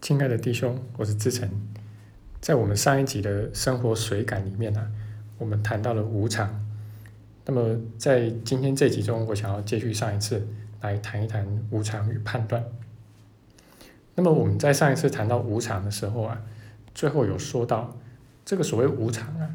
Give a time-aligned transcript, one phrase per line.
[0.00, 1.46] 亲爱的弟兄，我是志成。
[2.40, 4.90] 在我们上一集的生活水感里面呢，
[5.36, 6.64] 我们谈到了无常。
[7.44, 10.48] 那么在今天这集中，我想要接续上一次
[10.80, 12.64] 来谈一谈无常与判断。
[14.14, 16.40] 那么我们在上一次谈到无常的时候啊，
[16.94, 17.94] 最后有说到，
[18.42, 19.54] 这个所谓无常啊，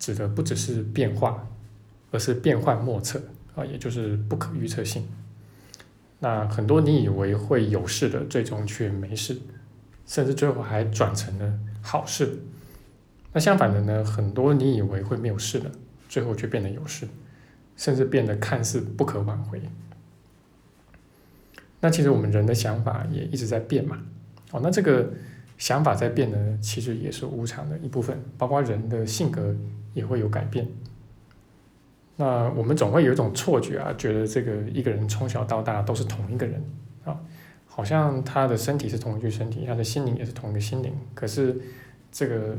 [0.00, 1.46] 指的不只是变化，
[2.10, 3.22] 而是变幻莫测
[3.54, 5.06] 啊，也就是不可预测性。
[6.18, 9.38] 那很多你以为会有事的，最终却没事，
[10.06, 12.38] 甚至最后还转成了好事。
[13.32, 15.70] 那相反的呢，很多你以为会没有事的，
[16.08, 17.08] 最后却变得有事，
[17.76, 19.60] 甚至变得看似不可挽回。
[21.80, 23.98] 那其实我们人的想法也一直在变嘛。
[24.52, 25.12] 哦，那这个
[25.58, 29.54] 想法在变呢，其实也是无常的一部分，包括人的性格
[29.92, 30.66] 也会有改变。
[32.16, 36.62] 那我们总会有一种错觉啊，觉得这个一个人从小到大都是同一个人
[37.04, 37.20] 啊，
[37.76, 40.92] 好像他的身体是同一具身体，他的心灵也是同一个心灵。
[41.12, 41.60] 可是
[42.12, 42.56] 这个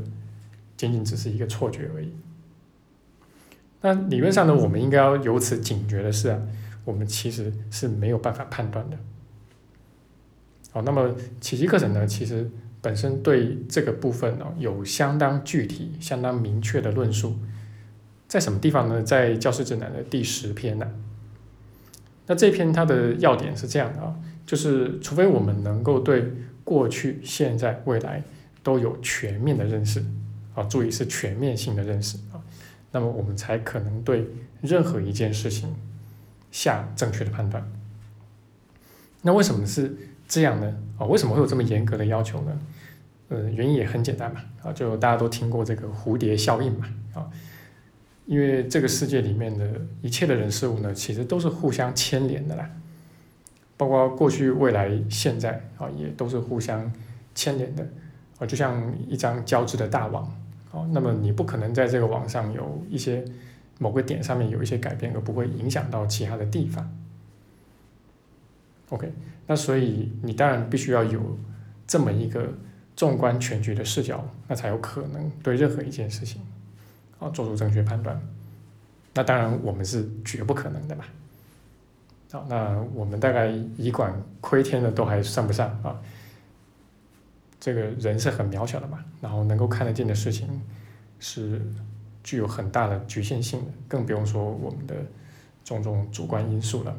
[0.76, 2.12] 仅仅只是一个错觉而已。
[3.80, 6.38] 那理论上呢，我们应该要由此警觉的是啊，
[6.84, 8.98] 我们其实是没有办法判断的。
[10.70, 12.50] 好，那么奇迹课程呢，其实
[12.82, 17.38] 本身对这个部分呢，有相当具体、相当明确的论述。
[18.28, 19.02] 在什么地方呢？
[19.02, 20.86] 在教师指南的第十篇呢？
[22.26, 24.14] 那这篇它的要点是这样的啊，
[24.46, 26.32] 就是除非我们能够对
[26.64, 28.22] 过去、现在、未来
[28.62, 30.02] 都有全面的认识
[30.54, 32.40] 啊，注意是全面性的认识啊，
[32.92, 34.26] 那么我们才可能对
[34.62, 35.74] 任何一件事情
[36.50, 37.68] 下正确的判断。
[39.22, 39.94] 那为什么是
[40.28, 40.76] 这样呢？
[40.98, 42.60] 啊，为什么会有这么严格的要求呢？
[43.28, 47.28] 呃，原因也很简单嘛，啊，就大家都听过这个蝴蝶效应嘛，啊。
[48.26, 49.68] 因为这个世界里面的
[50.02, 52.68] 一切的人事物呢，其实都是互相牵连的啦，
[53.76, 56.90] 包括过去、未来、现在啊，也都是互相
[57.34, 57.86] 牵连的
[58.38, 60.24] 啊，就像一张交织的大网
[60.72, 60.86] 啊。
[60.92, 63.24] 那么你不可能在这个网上有一些
[63.78, 66.90] 某个点上面有一些改变，而不会影响到其他的地方。
[68.90, 69.12] OK，
[69.46, 71.38] 那所以你当然必须要有
[71.86, 72.52] 这么一个
[72.94, 76.40] 纵观全局的视角，那才有可能对任何一件事情。
[77.18, 78.20] 啊，做出正确判断，
[79.14, 81.04] 那当然我们是绝不可能的嘛。
[82.30, 85.96] 好，那我们大概以管窥天的都还算不上啊。
[87.58, 90.48] 这个人是很渺小的嘛，然后能够看得见的事情
[91.18, 91.60] 是
[92.22, 94.94] 具有很大的局限性的，更不用说我们的
[95.64, 96.96] 种种主观因素了。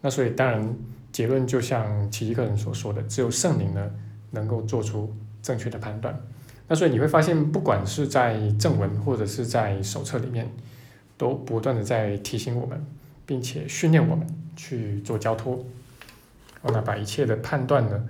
[0.00, 0.76] 那所以当然
[1.12, 3.90] 结论就像奇迹客人所说的，只有圣灵呢
[4.32, 6.18] 能够做出正确的判断。
[6.68, 10.50] 那所以你会发现，不管是在正文或者是在手册里面，
[11.16, 12.84] 都不断的在提醒我们，
[13.32, 15.64] 并且训练我们去做交托。
[16.60, 18.06] 哦，那把一切的判断呢，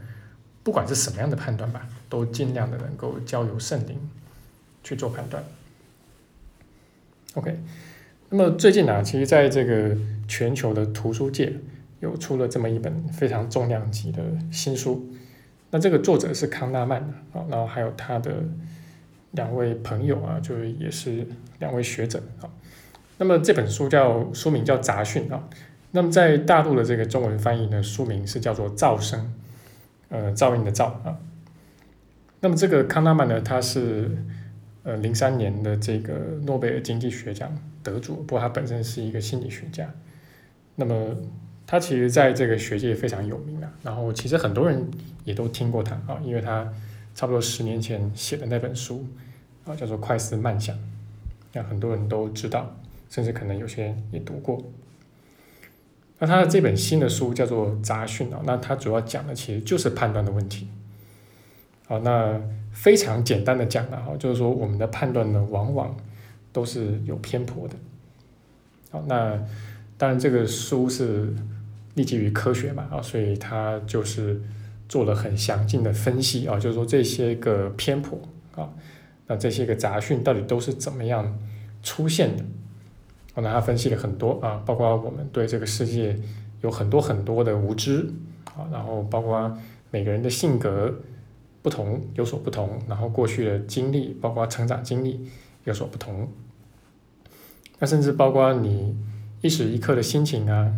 [0.64, 3.96] 不管是什么样的判断吧，都尽量的能够交由圣灵
[4.82, 5.44] 去做判断。
[7.34, 7.56] OK，
[8.30, 9.96] 那么最近啊，其实在这个
[10.26, 11.52] 全球的图书界，
[12.00, 15.08] 有出了这么一本非常重量级的新书。
[15.70, 17.00] 那这个作者是康纳曼
[17.32, 18.42] 啊，然后还有他的
[19.30, 21.24] 两位朋友啊，就是也是
[21.60, 22.50] 两位学者啊。
[23.22, 25.48] 那么这本书叫书名叫《杂讯》啊。
[25.92, 29.20] 那么在大陆的这个中文翻译呢，书名是叫做《噪声》，
[30.08, 31.16] 呃，噪音的噪啊。
[32.40, 34.10] 那么这个康纳曼呢，他是
[34.82, 39.88] 呃零三年的这个诺贝尔经济学奖得主，不过他本身是一个心理学家。
[40.74, 41.14] 那么
[41.64, 44.84] 他其实在这个学界非常有名啊，然后其实很多人
[45.22, 46.68] 也都听过他啊，因为他
[47.14, 49.06] 差不多十年前写的那本书
[49.64, 50.74] 啊叫做《快思慢想》，
[51.52, 52.74] 那很多人都知道，
[53.12, 54.60] 甚至可能有些人也读过。
[56.18, 60.66] 那他的这本新的书叫做《杂讯》啊，那他主要讲的其实就是判断的问题。
[61.86, 62.40] 好，那
[62.72, 65.94] 非常简单的讲了哈，就是说我们的判断呢，往往
[66.52, 67.74] 都是有偏颇的。
[68.90, 69.38] 好，那
[69.98, 71.32] 当然这个书是。
[71.94, 74.40] 立基于科学嘛啊，所以他就是
[74.88, 78.18] 做了很详尽的分析啊，就是说这些个偏颇
[78.56, 78.66] 啊，
[79.26, 81.38] 那这些个杂讯到底都是怎么样
[81.82, 82.42] 出现的？
[83.34, 86.18] 我拿他分析了很多啊，包括我们对这个世界
[86.60, 88.08] 有很多很多的无知
[88.54, 89.56] 啊，然后包括
[89.90, 91.00] 每个人的性格
[91.62, 95.28] 不同有所不同，然后过去的经历，包括成长经历
[95.64, 96.28] 有所不同，
[97.78, 98.96] 那甚至包括你
[99.40, 100.72] 一时一刻的心情啊。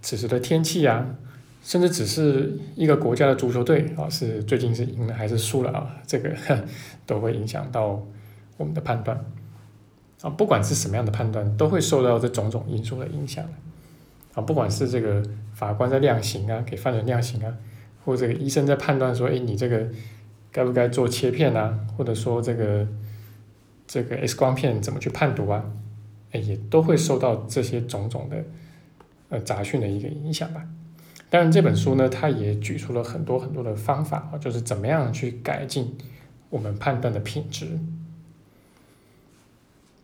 [0.00, 1.14] 此时的天气啊，
[1.62, 5.96] 甚至只是一个国家的足球队啊，是最近是赢了还是输了啊？
[6.06, 6.36] 这个
[7.06, 8.04] 都会影响到
[8.56, 9.24] 我们的判断
[10.22, 10.30] 啊。
[10.30, 13.44] 不管是什么样的判断，都会受到这种种因素的影响
[14.32, 14.40] 啊。
[14.40, 15.22] 不管是这个
[15.52, 17.54] 法官在量刑啊，给犯人量刑啊，
[18.04, 19.86] 或者这个医生在判断说，哎，你这个
[20.50, 22.86] 该不该做切片啊，或者说这个
[23.86, 25.62] 这个 X 光片怎么去判读啊，
[26.30, 28.44] 哎，也都会受到这些种种的
[29.28, 30.64] 呃杂讯的一个影响吧。
[31.28, 35.96] 当然，这本书呢，它也举出了很多很多的方法啊，就是怎么样去改进
[36.50, 37.78] 我们判断的品质。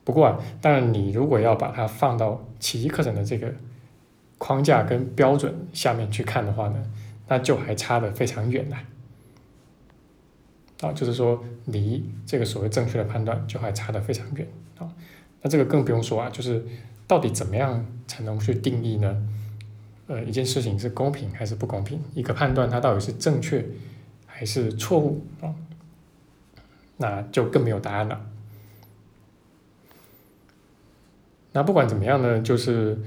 [0.08, 3.52] 不过啊，当然你如果要把它放到奇迹课程的这个
[4.38, 6.82] 框架跟标准下面去看的话呢，
[7.26, 8.76] 那就还差得非常远了。
[10.80, 14.90] 啊，就是说离这个所谓正确的判断就还差得非常远啊。
[15.42, 16.64] 那这个更不用说啊，就是
[17.06, 19.28] 到底怎么样才能去定义呢？
[20.06, 22.00] 呃，一件事情是公平还是不公平？
[22.14, 23.62] 一个判断它到底是正确
[24.24, 25.54] 还是错误啊？
[26.96, 28.18] 那就更没有答案了。
[31.52, 32.98] 那不管怎么样呢，就是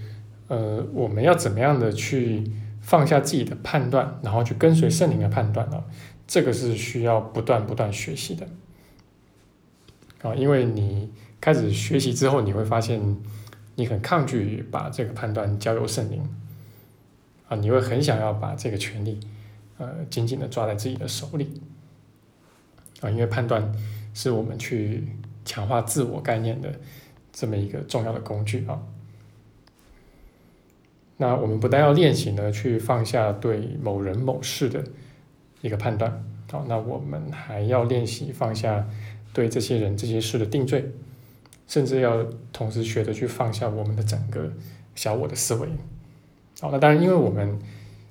[0.48, 2.44] 呃，我们要怎么样的去
[2.82, 5.84] 放下自己的判断，然后去跟随圣灵的判断呢？
[6.28, 8.48] 这个是需要不断不断学习的
[10.22, 13.18] 啊，因为你开始学习之后，你会发现
[13.76, 16.22] 你很抗拒把这个判断交由圣灵。
[17.48, 19.20] 啊，你会很想要把这个权利，
[19.78, 21.62] 呃，紧紧的抓在自己的手里，
[23.02, 23.70] 啊，因为判断
[24.14, 25.06] 是我们去
[25.44, 26.74] 强化自我概念的
[27.32, 28.82] 这么一个重要的工具啊。
[31.18, 34.84] 那我们不但要练习呢，去放下对某人某事的
[35.62, 38.88] 一个判断，好，那我们还要练习放下
[39.32, 40.84] 对这些人这些事的定罪，
[41.68, 44.52] 甚至要同时学着去放下我们的整个
[44.96, 45.68] 小我的思维。
[46.60, 47.60] 好，那当然，因为我们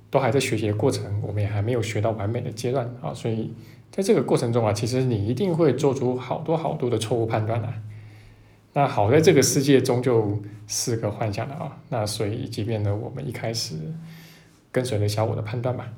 [0.08, 3.52] 都还在学习的过程，我们也还没有学到完美的阶段啊，所以
[3.90, 7.74] 在这个过程中啊，其实你一定会做出好多好多的错误判断啊。
[8.72, 13.74] 那好在这个世界终究是个幻想的啊，那所以即便呢，我们一开始
[14.70, 15.88] 跟随了小我的判断吧，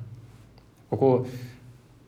[0.89, 1.25] 不过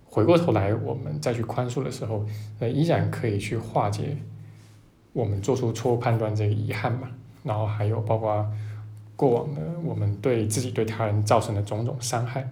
[0.06, 2.26] 回过头来，我们再去宽恕的时候，
[2.60, 4.18] 呃，依然可以去化解
[5.14, 7.10] 我们做出错误判断这个遗憾嘛，
[7.44, 8.46] 然后还有包括。
[9.18, 12.50] 过往的，我们对自己对他人造成的种种伤害，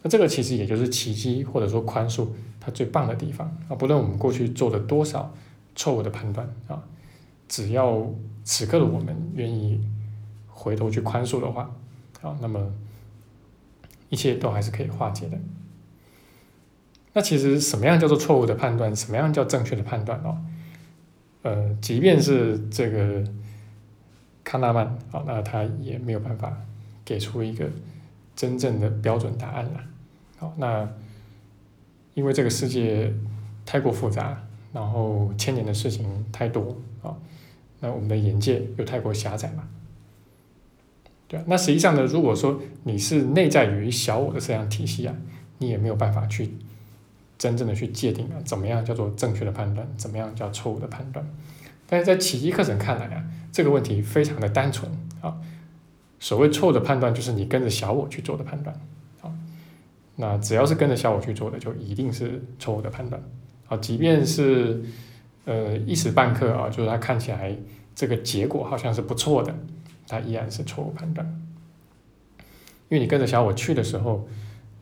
[0.00, 2.26] 那这个其实也就是奇迹或者说宽恕
[2.58, 3.76] 它最棒的地方啊！
[3.76, 5.30] 不论我们过去做了多少
[5.76, 6.82] 错误的判断啊，
[7.50, 8.08] 只要
[8.44, 9.86] 此刻的我们愿意
[10.48, 11.70] 回头去宽恕的话
[12.22, 12.72] 啊，那么
[14.08, 15.38] 一切都还是可以化解的。
[17.12, 18.96] 那其实什么样叫做错误的判断？
[18.96, 20.38] 什么样叫正确的判断哦？
[21.42, 23.22] 呃，即便是这个。
[24.42, 26.56] 康纳曼，好，那他也没有办法
[27.04, 27.70] 给出一个
[28.34, 29.80] 真正的标准答案了。
[30.38, 30.88] 好，那
[32.14, 33.14] 因为这个世界
[33.64, 34.42] 太过复杂，
[34.72, 37.14] 然后千年的事情太多，啊，
[37.80, 39.68] 那我们的眼界又太过狭窄嘛。
[41.26, 45.14] 对那实际上呢，如果说你是内在于小我的思想体系啊，
[45.58, 46.50] 你也没有办法去
[47.38, 51.24] 真正的去界定啊，怎么样叫做正确的判断，怎么样叫错误的判断。
[51.86, 53.24] 但是在奇迹课程看来啊。
[53.52, 54.88] 这个问题非常的单纯
[55.20, 55.36] 啊，
[56.20, 58.80] 所谓错误的判断就是你跟着小我去做的判断
[59.22, 59.34] 啊，
[60.14, 63.20] 那只要是跟着小我去做的，就一定是错误的判断
[63.66, 64.80] 啊，即便是
[65.44, 67.56] 呃一时半刻啊，就是它看起来
[67.94, 69.54] 这个结果好像是不错的，
[70.06, 71.26] 它依然是错误判断，
[72.88, 74.26] 因为你跟着小我去的时候，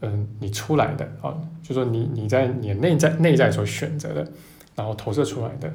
[0.01, 4.31] 嗯，你出来的啊，就说你你在你内在内在所选择的，
[4.75, 5.73] 然后投射出来的。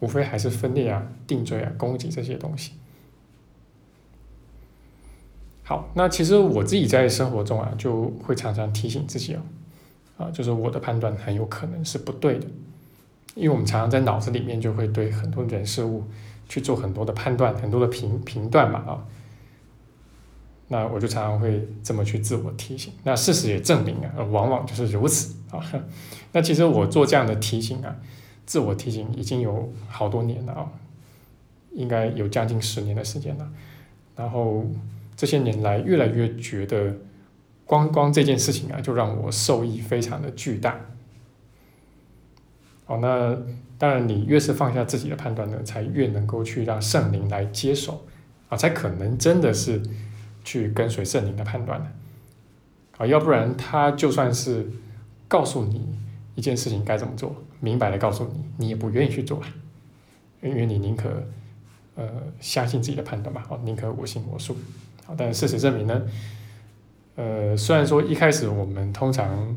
[0.00, 2.72] 无非还是分裂啊、定罪啊、攻击这些东西。
[5.62, 9.40] 好，那其实我自己在生活中啊，就会常常提醒自己哦，
[10.18, 12.46] 啊，就是我的判断很有可能是不对的，
[13.34, 16.04] 因为我们常常在脑子里面就会对很多人事物
[16.48, 19.04] 去做很多的判断、很多的评评断嘛啊。
[20.68, 22.92] 那我就常常会这么去自我提醒。
[23.02, 25.60] 那事实也证明啊，往往就是如此啊。
[26.32, 27.96] 那其实我做这样的提醒啊。
[28.46, 30.68] 自我提醒已经有好多年了啊，
[31.72, 33.50] 应该有将近十年的时间了。
[34.14, 34.64] 然后
[35.16, 36.94] 这些年来，越来越觉得，
[37.64, 40.78] 光光这件事情啊，就让我受益非常的巨大。
[42.86, 43.36] 哦，那
[43.78, 48.06] 当然，你越是放下自己的判断呢，才越能够去让圣灵来接手
[48.48, 49.82] 啊，才可能真的是
[50.44, 51.86] 去跟随圣灵的判断的
[52.98, 54.70] 啊，要不然他就算是
[55.26, 55.98] 告诉你
[56.34, 57.34] 一件事情该怎么做。
[57.60, 59.48] 明白的告诉你，你也不愿意去做啊，
[60.42, 61.08] 因为你宁可
[61.94, 62.04] 呃
[62.40, 64.54] 相信自己的判断嘛，哦，宁可我行我素，
[65.06, 66.02] 好，但事实证明呢，
[67.16, 69.56] 呃，虽然说一开始我们通常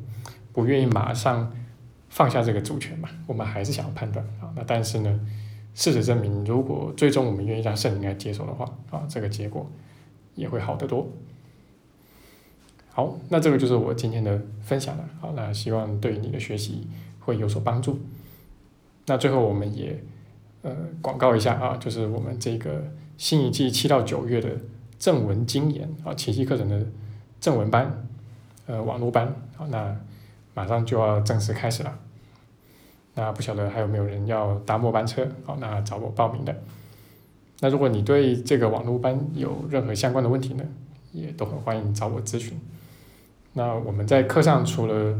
[0.54, 1.52] 不愿意马上
[2.18, 5.20] 放下这个主权嘛，我们还是想要判断啊，那但是呢，
[5.76, 9.70] 事实证明，如果最终我们愿意让圣灵来接手的话，啊，这个结果
[10.34, 11.08] 也会好得多。
[12.90, 15.08] 好，那这个就是我今天的分享了。
[15.22, 16.88] 好，那希望对你的学习
[17.20, 18.00] 会有所帮助。
[19.06, 20.04] 那最后我们也
[20.64, 22.84] 呃广告一下啊，就是我们这个
[23.16, 24.50] 新一季七到九月的
[24.98, 26.84] 正文精研啊，奇迹课程的
[27.40, 28.08] 正文班，
[28.66, 29.96] 呃网络班，好，那
[30.56, 32.00] 马上就要正式开始了。
[33.18, 35.28] 那不晓得还有没有人要搭末班车？
[35.44, 36.56] 好，那找我报名的。
[37.60, 40.64] 那如果你对这个网络班有任何相关的问题呢，
[41.12, 42.56] 也都很欢迎找我咨询。
[43.54, 45.20] 那我们在课上除了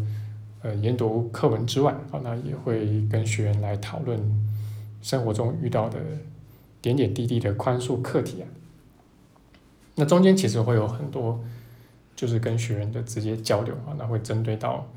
[0.62, 4.20] 呃，研读课文之外，啊，那也会跟学员来讨论
[5.02, 6.00] 生活中遇到的
[6.80, 8.46] 点点滴滴的宽恕课题啊。
[9.96, 11.44] 那中间其实会有很多，
[12.16, 14.88] 就是跟学员的直接交流啊，那会针对到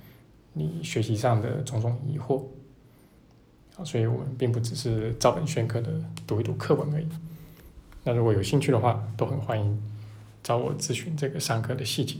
[0.53, 2.43] 你学习上的种种疑惑，
[3.85, 5.93] 所以我们并不只是照本宣科的
[6.27, 7.07] 读一读课文而已。
[8.05, 9.83] 那如果有兴趣的话，都很欢迎
[10.43, 12.17] 找我咨询这个上课的细节。